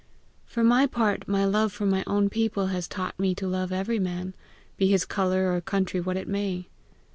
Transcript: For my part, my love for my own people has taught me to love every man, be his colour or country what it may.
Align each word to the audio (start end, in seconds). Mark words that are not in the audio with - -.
For 0.47 0.63
my 0.63 0.87
part, 0.87 1.27
my 1.27 1.45
love 1.45 1.71
for 1.71 1.85
my 1.85 2.03
own 2.07 2.27
people 2.27 2.65
has 2.73 2.87
taught 2.87 3.19
me 3.19 3.35
to 3.35 3.45
love 3.45 3.71
every 3.71 3.99
man, 3.99 4.33
be 4.75 4.87
his 4.87 5.05
colour 5.05 5.53
or 5.55 5.61
country 5.61 6.01
what 6.01 6.17
it 6.17 6.27
may. 6.27 6.65